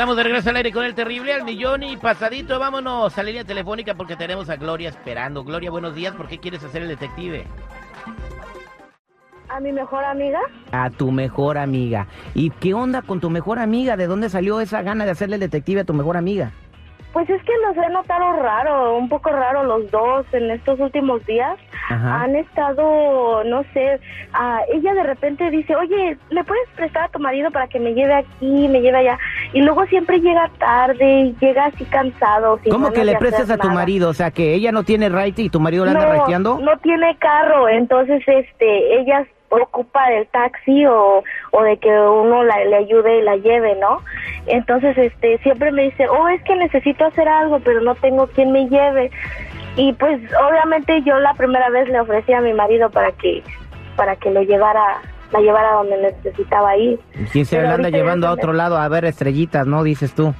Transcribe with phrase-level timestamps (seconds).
[0.00, 2.58] Estamos de regreso al aire con el terrible al millón y pasadito.
[2.58, 5.44] Vámonos a la línea telefónica porque tenemos a Gloria esperando.
[5.44, 6.14] Gloria, buenos días.
[6.14, 7.44] ¿Por qué quieres hacer el detective?
[9.50, 10.40] ¿A mi mejor amiga?
[10.72, 12.06] A tu mejor amiga.
[12.32, 13.98] ¿Y qué onda con tu mejor amiga?
[13.98, 16.50] ¿De dónde salió esa gana de hacerle el detective a tu mejor amiga?
[17.12, 21.26] Pues es que los he notado raro, un poco raro los dos en estos últimos
[21.26, 21.58] días.
[21.88, 22.22] Ajá.
[22.22, 23.98] Han estado, no sé,
[24.32, 27.94] ah, ella de repente dice, oye, ¿le puedes prestar a tu marido para que me
[27.94, 29.18] lleve aquí, me lleve allá?
[29.52, 32.58] Y luego siempre llega tarde y llega así cansado.
[32.62, 33.80] sin ¿Cómo que le prestas a tu nada.
[33.80, 34.08] marido?
[34.08, 36.58] O sea, que ella no tiene raite y tu marido la anda no, raiteando.
[36.60, 42.64] no tiene carro, entonces este, ella ocupa del taxi o, o de que uno la,
[42.64, 44.00] le ayude y la lleve, ¿no?
[44.46, 48.52] Entonces este, siempre me dice, oh, es que necesito hacer algo, pero no tengo quien
[48.52, 49.10] me lleve.
[49.76, 53.42] Y pues obviamente yo la primera vez le ofrecí a mi marido para que,
[53.96, 55.00] para que lo llevara,
[55.32, 56.98] la llevara donde necesitaba ir.
[57.32, 59.82] ¿Quién se la anda llevando a otro lado a ver estrellitas, no?
[59.82, 60.34] Dices tú.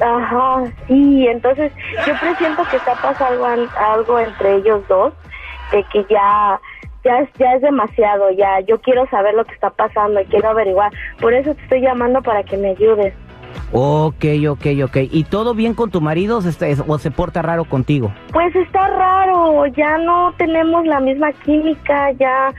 [0.00, 1.72] Ajá, sí, entonces
[2.06, 5.14] yo presiento que está pasando al- algo entre ellos dos,
[5.72, 6.60] de que ya,
[7.02, 10.50] ya es, ya es demasiado, ya yo quiero saber lo que está pasando y quiero
[10.50, 13.14] averiguar, por eso te estoy llamando para que me ayudes.
[13.72, 14.96] Ok, ok, ok.
[15.10, 18.12] ¿Y todo bien con tu marido o se, o se porta raro contigo?
[18.32, 22.52] Pues está raro, ya no tenemos la misma química, ya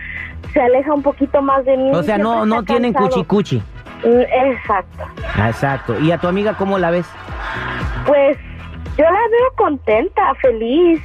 [0.54, 1.92] se aleja un poquito más de mí.
[1.94, 3.16] O sea, no, no tienen cansado.
[3.16, 3.62] cuchicuchi.
[4.04, 5.04] Mm, Exacto.
[5.48, 6.00] Exacto.
[6.00, 7.08] ¿Y a tu amiga cómo la ves?
[8.06, 8.38] Pues
[8.98, 11.00] yo la veo contenta, feliz,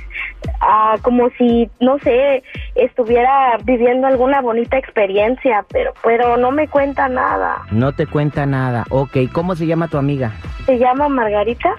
[0.61, 2.42] ah, como si, no sé,
[2.74, 7.62] estuviera viviendo alguna bonita experiencia, pero, pero no me cuenta nada.
[7.70, 8.85] No te cuenta nada.
[8.90, 10.33] Ok, ¿cómo se llama tu amiga?
[10.67, 11.74] ¿Se llama Margarita?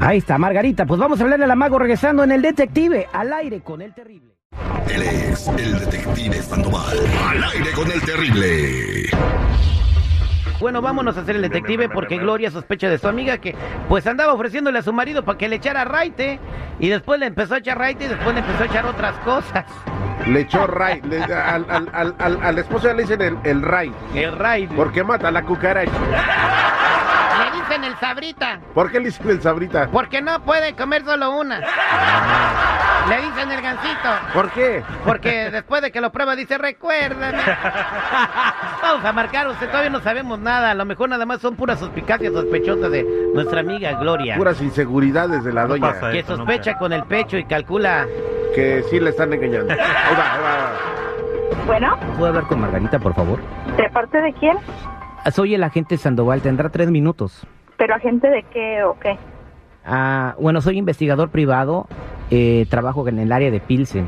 [0.00, 0.84] Ahí está, Margarita.
[0.86, 4.34] Pues vamos a hablarle al amago regresando en el detective, al aire con el terrible.
[4.88, 6.96] Él es el detective Sandoval.
[7.28, 9.10] Al aire con el terrible.
[10.58, 13.54] Bueno, vámonos a hacer el detective porque Gloria sospecha de su amiga que
[13.88, 16.40] pues andaba ofreciéndole a su marido para que le echara raite
[16.78, 19.64] y después le empezó a echar raite y después le empezó a echar otras cosas.
[20.26, 21.02] Le echó ray.
[21.02, 23.92] le- al, al, al, al, al esposo ya le dicen el, el ray.
[24.14, 24.74] El raite.
[24.74, 25.92] Porque mata a la cucaracha.
[25.92, 29.88] Le dicen el sabrita ¿Por qué le dicen el sabrita?
[29.92, 31.60] porque no puede comer solo una.
[33.08, 34.82] Le dicen el gancito ¿Por qué?
[35.04, 37.38] porque después de que lo prueba dice recuérdame.
[38.82, 40.70] Vamos a marcar, usted todavía no sabemos nada.
[40.70, 44.36] A lo mejor nada más son puras suspicacias sospechosas de nuestra amiga Gloria.
[44.36, 45.92] Puras inseguridades de la doña.
[45.92, 48.06] pasa que sospecha con el pecho y calcula
[48.54, 49.72] Que sí le están engañando.
[49.72, 51.64] Ahí va, ahí va.
[51.66, 53.40] Bueno, ¿Puedo hablar con Margarita, por favor?
[53.76, 54.56] ¿de parte de quién?
[55.32, 57.46] Soy el agente Sandoval, tendrá tres minutos.
[57.76, 59.18] ¿Pero agente de qué o qué?
[59.84, 61.86] Ah, bueno, soy investigador privado,
[62.30, 64.06] eh, trabajo en el área de Pilsen.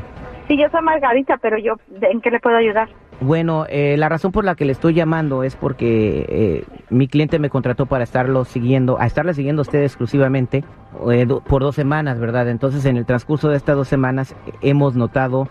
[0.49, 2.89] Sí, yo soy Margarita, pero yo, ¿en qué le puedo ayudar?
[3.21, 7.39] Bueno, eh, la razón por la que le estoy llamando es porque eh, mi cliente
[7.41, 10.63] me contrató para estarlo siguiendo, a estarle siguiendo a usted exclusivamente
[11.11, 12.49] eh, do- por dos semanas, ¿verdad?
[12.49, 15.49] Entonces, en el transcurso de estas dos semanas hemos notado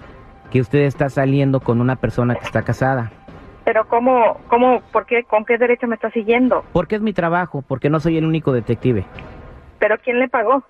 [0.49, 3.11] que usted está saliendo con una persona que está casada.
[3.65, 6.63] Pero ¿cómo, cómo, por qué, con qué derecho me está siguiendo?
[6.71, 9.03] Porque es mi trabajo, porque no soy el único detective.
[9.77, 10.63] ¿Pero quién le pagó?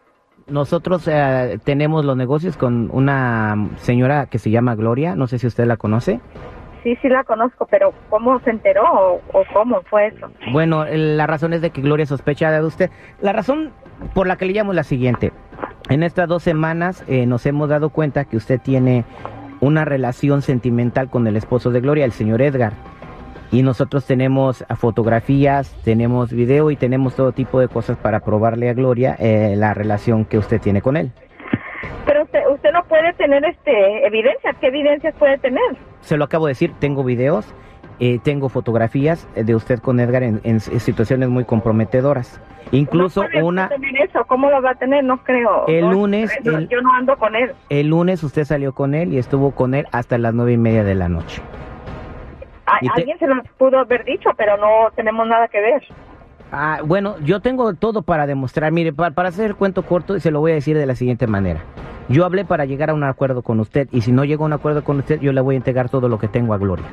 [0.50, 5.48] Nosotros eh, tenemos los negocios con una señora que se llama Gloria, no sé si
[5.48, 6.22] usted la conoce.
[6.84, 10.32] Sí, sí la conozco, pero ¿cómo se enteró o, o cómo fue eso?
[10.54, 12.90] Bueno, la razón es de que Gloria sospecha de usted.
[13.20, 13.72] La razón
[14.14, 15.34] por la que le llamo es la siguiente.
[15.90, 19.04] En estas dos semanas eh, nos hemos dado cuenta que usted tiene
[19.60, 22.74] una relación sentimental con el esposo de Gloria, el señor Edgar.
[23.52, 28.74] Y nosotros tenemos fotografías, tenemos video y tenemos todo tipo de cosas para probarle a
[28.74, 31.12] Gloria eh, la relación que usted tiene con él.
[32.06, 34.56] Pero usted, usted no puede tener este evidencias.
[34.60, 35.62] ¿Qué evidencias puede tener?
[36.02, 37.46] Se lo acabo de decir, tengo videos,
[38.00, 42.42] eh, tengo fotografías de usted con Edgar en, en situaciones muy comprometedoras.
[42.72, 43.70] Incluso no puede una...
[43.70, 44.26] tener eso.
[44.28, 45.04] ¿Cómo lo va a tener?
[45.06, 45.66] No creo.
[45.68, 47.52] El No, lunes, el- Yo no ando con él.
[47.70, 50.84] El lunes usted salió con él y estuvo con él hasta las nueve y media
[50.84, 51.42] de la noche.
[52.68, 55.84] A- Y te- Alguien se lo pudo haber dicho, pero no tenemos nada que ver.
[56.52, 58.72] Ah, bueno, yo tengo todo para demostrar.
[58.72, 61.28] Mire, pa- para, hacer el cuento corto, se lo voy a decir de la siguiente
[61.28, 61.62] manera.
[62.10, 64.54] Yo hablé para llegar a un acuerdo con usted y si no llego a un
[64.54, 66.86] acuerdo con usted, yo le voy a entregar todo lo que tengo a Gloria.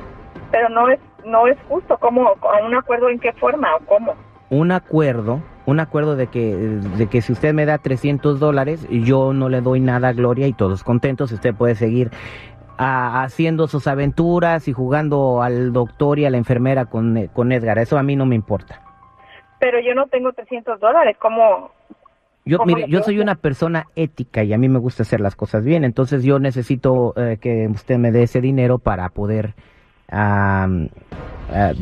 [0.51, 1.97] Pero no es no es justo.
[1.99, 2.27] ¿Cómo?
[2.29, 4.13] ¿A un acuerdo en qué forma o cómo?
[4.49, 9.33] Un acuerdo, un acuerdo de que, de que si usted me da 300 dólares, yo
[9.33, 12.11] no le doy nada a Gloria y todos contentos, usted puede seguir
[12.77, 17.51] ah, haciendo sus aventuras y jugando al doctor y a la enfermera con, eh, con
[17.51, 17.79] Edgar.
[17.79, 18.81] Eso a mí no me importa.
[19.59, 21.17] Pero yo no tengo 300 dólares.
[21.19, 21.71] ¿Cómo?
[22.45, 25.35] Yo, ¿Cómo mire, yo soy una persona ética y a mí me gusta hacer las
[25.35, 29.55] cosas bien, entonces yo necesito eh, que usted me dé ese dinero para poder
[30.11, 30.67] ah,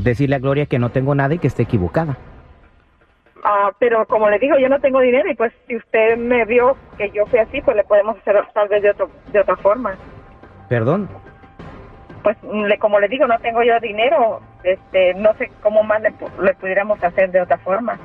[0.02, 2.18] decirle a Gloria que no tengo nada y que esté equivocada.
[3.44, 6.78] Ah, pero como le digo, yo no tengo dinero y pues si usted me vio
[6.98, 9.98] que yo fui así, pues le podemos hacer tal vez de, otro, de otra forma.
[10.74, 11.08] Perdón.
[12.24, 12.36] Pues
[12.80, 16.56] como le digo, no tengo yo dinero, este, no sé cómo más le, pu- le
[16.56, 18.00] pudiéramos hacer de otra forma.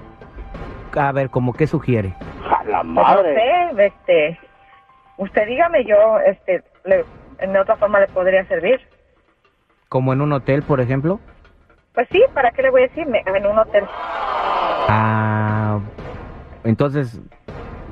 [0.94, 2.12] A ver, ¿cómo qué sugiere?
[2.44, 3.35] A la Pues no madre.
[3.35, 4.38] sé, este,
[5.17, 7.06] usted dígame, yo, este, le,
[7.41, 8.79] de otra forma le podría servir.
[9.88, 11.20] ¿Como en un hotel, por ejemplo?
[11.94, 13.06] Pues sí, ¿para qué le voy a decir?
[13.35, 13.85] En un hotel.
[14.91, 15.79] Ah,
[16.65, 17.19] entonces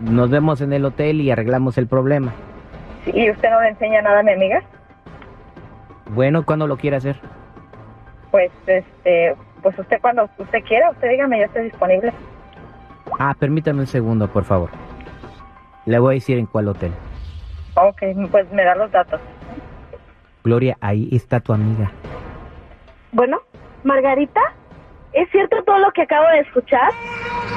[0.03, 2.35] nos vemos en el hotel y arreglamos el problema.
[3.07, 4.63] ¿Y usted no le enseña nada a mi amiga?
[6.11, 7.17] Bueno, ¿cuándo lo quiere hacer?
[8.31, 12.13] Pues, este, pues usted cuando usted quiera, usted dígame, yo estoy disponible.
[13.19, 14.71] Ah, permítame un segundo, por favor.
[15.87, 16.93] Le voy a decir en cuál hotel.
[17.75, 19.21] Ok, pues me da los datos.
[20.43, 21.91] Gloria, ahí está tu amiga.
[23.13, 23.41] Bueno,
[23.85, 24.41] Margarita,
[25.13, 26.91] ¿es cierto todo lo que acabo de escuchar?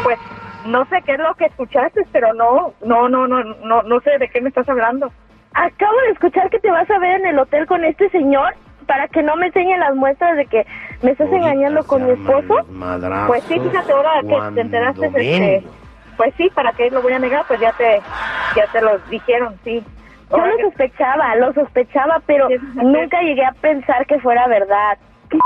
[0.03, 0.17] Pues
[0.65, 4.17] no sé qué es lo que escuchaste, pero no, no, no, no, no, no sé
[4.17, 5.11] de qué me estás hablando.
[5.59, 8.53] Acabo de escuchar que te vas a ver en el hotel con este señor
[8.87, 10.65] para que no me enseñen las muestras de que
[11.01, 12.65] me estás engañando con mi esposo.
[13.27, 15.63] Pues sí, fíjate ahora que te enteraste, este,
[16.15, 17.43] pues sí, ¿para qué lo voy a negar?
[17.47, 18.01] Pues ya te,
[18.55, 19.83] ya te lo dijeron, sí.
[20.29, 24.47] Yo Ahora lo que- sospechaba, lo sospechaba, pero Sí, nunca llegué a pensar que fuera
[24.47, 24.97] verdad.
[25.29, 25.37] ¿Qué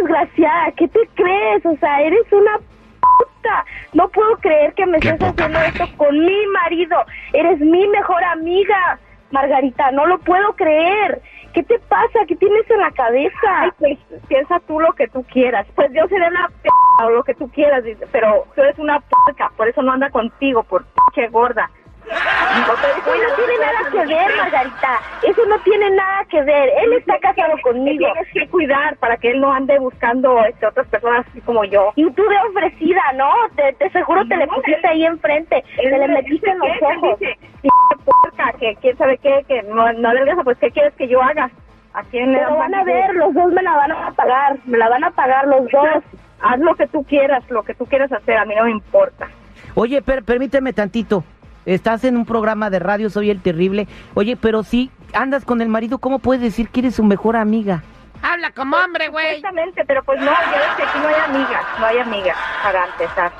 [0.00, 0.72] desgraciada?
[0.72, 1.66] ¿Qué te crees?
[1.66, 3.64] O sea, eres una puta.
[3.92, 5.68] No puedo creer que me estés haciendo madre.
[5.68, 6.96] esto con mi marido.
[7.32, 8.98] Eres mi mejor amiga,
[9.30, 9.90] Margarita.
[9.92, 11.20] No lo puedo creer.
[11.52, 12.20] ¿Qué te pasa?
[12.28, 13.60] ¿Qué tienes en la cabeza?
[13.60, 15.66] Ay, pues piensa tú lo que tú quieras.
[15.74, 16.68] Pues yo seré una p
[17.04, 17.82] o lo que tú quieras,
[18.12, 19.16] pero tú eres una p
[19.56, 20.84] por eso no anda contigo, por
[21.14, 21.70] p gorda.
[22.06, 25.00] Eso no tiene nada que ver, Margarita.
[25.22, 26.70] Eso no tiene nada que ver.
[26.82, 28.06] Él está casado conmigo.
[28.12, 31.92] tienes que cuidar para que él no ande buscando este, otras personas así como yo.
[31.96, 33.30] Y tú de ofrecida, ¿no?
[33.56, 35.64] Te, te seguro te le pusiste ahí enfrente.
[35.78, 37.18] Él Te le me metiste en los ojos.
[37.20, 37.68] dice, "P
[38.04, 41.50] puerca, que quién sabe qué, que no, no adelgaza, pues ¿qué quieres que yo haga?
[41.92, 44.56] ¿A quién le van a ver, los dos me la van a pagar.
[44.66, 46.02] Me la van a pagar los dos.
[46.42, 49.28] Haz lo que tú quieras, lo que tú quieras hacer, a mí no me importa.
[49.74, 51.24] Oye, per- permíteme tantito.
[51.66, 53.88] Estás en un programa de radio, soy el terrible.
[54.14, 57.82] Oye, pero si andas con el marido, ¿cómo puedes decir que eres su mejor amiga?
[58.22, 59.26] Habla como hombre, güey.
[59.36, 62.86] Exactamente, pero pues no, ya ves que aquí no hay amigas, no hay amigas para
[62.86, 63.32] empezar.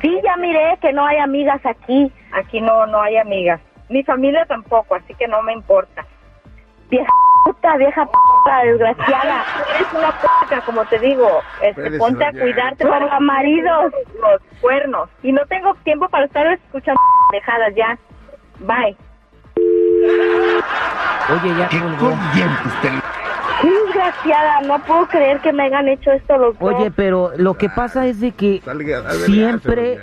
[0.00, 2.12] Sí, ya miré que no hay amigas aquí.
[2.32, 3.60] Aquí no, no hay amigas.
[3.88, 6.06] Mi familia tampoco, así que no me importa.
[6.88, 7.10] Vieja
[7.62, 9.44] puta, vieja puta, desgraciada.
[9.76, 11.28] Eres una puta, como te digo.
[11.62, 13.92] Este, Puedes ponte a cuidarte Por para maridos.
[14.20, 15.08] los cuernos.
[15.22, 17.00] Y no tengo tiempo para estar escuchando
[17.32, 17.98] dejadas ya.
[18.60, 18.96] Bye.
[21.30, 21.68] Oye, ya
[23.60, 26.74] Qué desgraciada, no puedo creer que me hayan hecho esto los dos.
[26.74, 30.00] Oye, pero lo que pasa es de que Salga, siempre.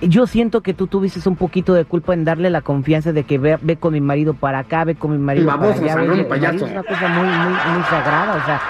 [0.00, 3.38] Yo siento que tú tuviste un poquito de culpa en darle la confianza de que
[3.38, 6.12] ve, ve con mi marido para acá, ve con mi marido Vamos, para allá.
[6.12, 6.66] El payaso.
[6.66, 8.36] es una cosa muy, muy, muy sagrada.
[8.36, 8.60] O sea,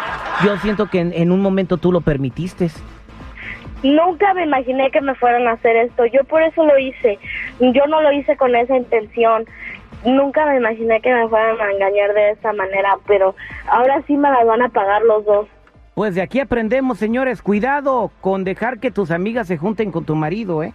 [0.44, 2.70] yo siento que en, en un momento tú lo permitiste.
[3.82, 6.06] Nunca me imaginé que me fueran a hacer esto.
[6.06, 7.18] Yo por eso lo hice.
[7.60, 9.44] Yo no lo hice con esa intención.
[10.04, 13.34] Nunca me imaginé que me fueran a engañar de esta manera, pero
[13.70, 15.46] ahora sí me las van a pagar los dos.
[15.94, 20.14] Pues de aquí aprendemos, señores, cuidado con dejar que tus amigas se junten con tu
[20.14, 20.72] marido, ¿eh?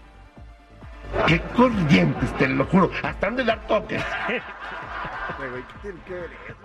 [1.27, 2.89] Qué corrientes, te lo juro.
[3.03, 4.03] Hasta han de dar toques.
[5.37, 6.62] ¿qué tiene que ver eso?